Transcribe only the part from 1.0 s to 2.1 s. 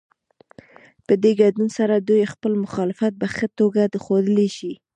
په دې ګډون سره